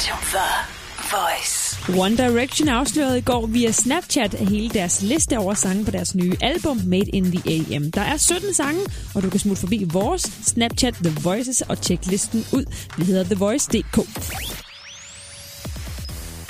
station 0.00 0.18
The 0.32 0.48
Voice. 1.16 1.76
One 2.00 2.16
Direction 2.16 2.68
afslørede 2.68 3.18
i 3.18 3.20
går 3.20 3.46
via 3.46 3.70
Snapchat 3.72 4.34
hele 4.34 4.68
deres 4.68 5.02
liste 5.02 5.38
over 5.38 5.54
sange 5.54 5.84
på 5.84 5.90
deres 5.90 6.14
nye 6.14 6.36
album 6.40 6.80
Made 6.84 7.10
in 7.12 7.24
the 7.32 7.42
AM. 7.76 7.90
Der 7.90 8.00
er 8.00 8.16
17 8.16 8.54
sange, 8.54 8.80
og 9.14 9.22
du 9.22 9.30
kan 9.30 9.40
smutte 9.40 9.60
forbi 9.60 9.86
vores 9.92 10.22
Snapchat 10.22 10.94
The 10.94 11.14
Voices 11.22 11.60
og 11.60 11.80
tjekke 11.80 12.06
listen 12.06 12.46
ud. 12.52 12.64
Vi 12.98 13.04
hedder 13.04 13.24
TheVoice.dk. 13.24 13.98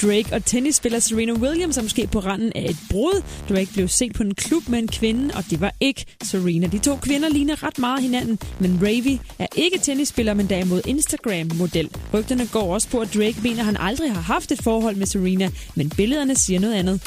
Drake 0.02 0.28
og 0.32 0.44
tennisspiller 0.44 0.98
Serena 0.98 1.32
Williams 1.32 1.76
er 1.76 1.82
måske 1.82 2.06
på 2.06 2.18
randen 2.18 2.52
af 2.54 2.66
et 2.70 2.76
brud. 2.90 3.22
Drake 3.48 3.72
blev 3.72 3.88
set 3.88 4.12
på 4.12 4.22
en 4.22 4.34
klub 4.34 4.68
med 4.68 4.78
en 4.78 4.88
kvinde, 4.88 5.34
og 5.34 5.44
det 5.50 5.60
var 5.60 5.74
ikke 5.80 6.04
Serena. 6.22 6.66
De 6.66 6.78
to 6.78 6.96
kvinder 6.96 7.28
ligner 7.28 7.62
ret 7.62 7.78
meget 7.78 8.02
hinanden, 8.02 8.38
men 8.58 8.78
Ravi 8.82 9.20
er 9.38 9.46
ikke 9.56 9.78
tennisspiller, 9.78 10.34
men 10.34 10.46
derimod 10.46 10.82
Instagram-model. 10.86 11.88
Rygterne 12.14 12.46
går 12.46 12.74
også 12.74 12.88
på, 12.88 12.98
at 12.98 13.14
Drake 13.14 13.36
mener, 13.42 13.58
at 13.58 13.64
han 13.64 13.76
aldrig 13.76 14.12
har 14.12 14.20
haft 14.20 14.52
et 14.52 14.62
forhold 14.62 14.96
med 14.96 15.06
Serena, 15.06 15.50
men 15.74 15.88
billederne 15.88 16.36
siger 16.36 16.60
noget 16.60 16.74
andet. 16.74 17.00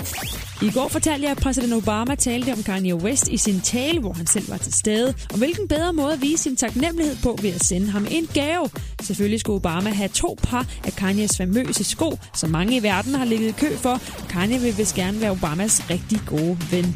I 0.62 0.72
går 0.72 0.88
fortalte 0.88 1.24
jeg, 1.24 1.32
at 1.32 1.38
præsident 1.38 1.74
Obama 1.74 2.16
talte 2.16 2.54
om 2.54 2.64
Kanye 2.64 2.96
West 2.96 3.28
i 3.28 3.38
sin 3.38 3.62
tale, 3.62 4.00
hvor 4.00 4.14
han 4.14 4.28
selv 4.28 4.50
var 4.50 4.58
til 4.58 4.74
stede. 4.74 5.14
Og 5.32 5.38
hvilken 5.38 5.68
bedre 5.68 5.94
måde 5.94 6.14
at 6.14 6.22
vise 6.22 6.44
sin 6.44 6.56
taknemmelighed 6.56 7.16
på 7.24 7.40
ved 7.42 7.50
at 7.50 7.64
sende 7.64 7.88
ham 7.90 8.08
en 8.12 8.28
gave. 8.34 8.70
Selvfølgelig 9.02 9.40
skulle 9.40 9.56
Obama 9.56 9.90
have 9.90 10.10
to 10.10 10.38
par 10.44 10.68
af 10.84 10.94
Kanyes 10.94 11.38
famøse 11.38 11.84
sko, 11.84 12.18
som 12.36 12.50
mange 12.50 12.78
i 12.78 12.83
verden 12.84 13.16
har 13.16 13.26
ligget 13.26 13.50
i 13.50 13.52
kø 13.52 13.76
for. 13.78 14.02
Kanye 14.30 14.60
vil 14.60 14.78
vist 14.78 14.96
gerne 14.96 15.22
være 15.22 15.32
Obamas 15.32 15.90
rigtig 15.90 16.20
gode 16.28 16.58
ven. 16.72 16.96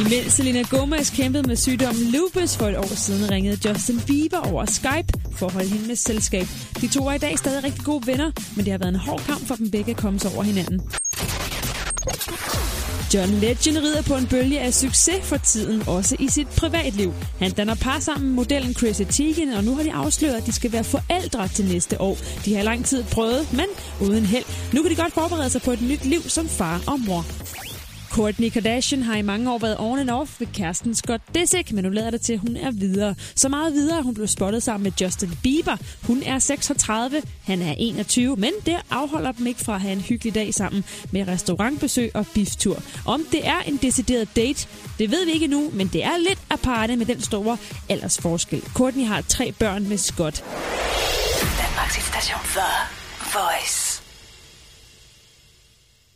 Imens 0.00 0.32
Selena 0.32 0.62
Gomez 0.62 1.16
kæmpede 1.16 1.48
med 1.48 1.56
sygdommen 1.56 2.02
lupus 2.04 2.56
for 2.56 2.66
et 2.66 2.76
år 2.76 2.94
siden, 2.94 3.30
ringede 3.30 3.68
Justin 3.68 4.00
Bieber 4.06 4.52
over 4.52 4.64
Skype 4.64 5.08
for 5.32 5.46
at 5.46 5.52
holde 5.52 5.68
hende 5.68 5.86
med 5.86 5.96
selskab. 5.96 6.46
De 6.80 6.88
to 6.88 7.08
er 7.08 7.12
i 7.12 7.18
dag 7.18 7.38
stadig 7.38 7.64
rigtig 7.64 7.84
gode 7.84 8.06
venner, 8.06 8.30
men 8.56 8.64
det 8.64 8.70
har 8.72 8.78
været 8.78 8.94
en 8.94 9.00
hård 9.00 9.20
kamp 9.26 9.46
for 9.46 9.54
dem 9.54 9.70
begge 9.70 9.90
at 9.90 9.96
komme 9.96 10.18
sig 10.20 10.30
over 10.34 10.42
hinanden. 10.42 10.80
John 13.14 13.30
Legend 13.30 13.78
rider 13.78 14.02
på 14.02 14.14
en 14.14 14.26
bølge 14.26 14.60
af 14.60 14.74
succes 14.74 15.20
for 15.22 15.36
tiden, 15.36 15.82
også 15.88 16.16
i 16.18 16.28
sit 16.28 16.48
privatliv. 16.48 17.14
Han 17.38 17.50
danner 17.50 17.74
par 17.74 18.00
sammen 18.00 18.28
med 18.28 18.34
modellen 18.34 18.74
Chrissy 18.74 19.02
Teigen, 19.10 19.52
og 19.52 19.64
nu 19.64 19.74
har 19.74 19.82
de 19.82 19.92
afsløret, 19.92 20.34
at 20.34 20.46
de 20.46 20.52
skal 20.52 20.72
være 20.72 20.84
forældre 20.84 21.48
til 21.48 21.64
næste 21.64 22.00
år. 22.00 22.18
De 22.44 22.54
har 22.54 22.62
lang 22.62 22.84
tid 22.84 23.04
prøvet, 23.04 23.52
men 23.52 23.66
uden 24.00 24.26
held. 24.26 24.44
Nu 24.74 24.82
kan 24.82 24.90
de 24.90 24.96
godt 24.96 25.12
forberede 25.12 25.50
sig 25.50 25.62
på 25.62 25.70
et 25.70 25.82
nyt 25.82 26.04
liv 26.04 26.22
som 26.22 26.48
far 26.48 26.82
og 26.86 27.00
mor. 27.00 27.24
Kourtney 28.10 28.48
Kardashian 28.48 29.02
har 29.02 29.16
i 29.16 29.22
mange 29.22 29.52
år 29.52 29.58
været 29.58 29.76
on 29.78 29.98
and 29.98 30.10
off 30.10 30.40
ved 30.40 30.46
kæresten 30.54 30.94
Scott 30.94 31.22
Disick, 31.34 31.72
men 31.72 31.84
nu 31.84 31.90
lader 31.90 32.10
det 32.10 32.20
til, 32.20 32.32
at 32.32 32.38
hun 32.38 32.56
er 32.56 32.70
videre. 32.70 33.14
Så 33.34 33.48
meget 33.48 33.72
videre, 33.72 33.98
at 33.98 34.04
hun 34.04 34.14
blev 34.14 34.26
spottet 34.26 34.62
sammen 34.62 34.82
med 34.82 34.92
Justin 35.00 35.38
Bieber. 35.42 35.76
Hun 36.06 36.22
er 36.22 36.38
36, 36.38 37.22
han 37.44 37.62
er 37.62 37.74
21, 37.78 38.36
men 38.36 38.52
det 38.66 38.76
afholder 38.90 39.32
dem 39.32 39.46
ikke 39.46 39.60
fra 39.60 39.74
at 39.74 39.80
have 39.80 39.92
en 39.92 40.00
hyggelig 40.00 40.34
dag 40.34 40.54
sammen 40.54 40.84
med 41.10 41.28
restaurantbesøg 41.28 42.10
og 42.14 42.26
biftur. 42.34 42.82
Om 43.06 43.26
det 43.32 43.46
er 43.46 43.58
en 43.66 43.76
decideret 43.76 44.28
date, 44.36 44.68
det 44.98 45.10
ved 45.10 45.24
vi 45.24 45.32
ikke 45.32 45.46
nu, 45.46 45.70
men 45.72 45.86
det 45.92 46.04
er 46.04 46.16
lidt 46.16 46.38
aparte 46.50 46.96
med 46.96 47.06
den 47.06 47.20
store 47.20 47.56
aldersforskel. 47.88 48.62
Courtney 48.74 49.04
har 49.04 49.20
tre 49.20 49.52
børn 49.52 49.88
med 49.88 49.98
Scott. 49.98 50.44
Danmarks 51.58 52.06
station 52.06 52.40
for 52.44 52.98
Voice. 53.38 53.87